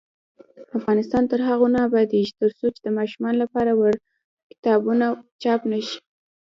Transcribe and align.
افغانستان 0.77 1.23
تر 1.31 1.39
هغو 1.49 1.67
نه 1.73 1.79
ابادیږي، 1.87 2.33
ترڅو 2.41 2.65
د 2.85 2.87
ماشومانو 2.97 3.37
لپاره 3.43 3.71
وړ 3.79 3.93
کتابونه 4.51 5.05
چاپ 5.41 5.61
نشي. 5.71 5.97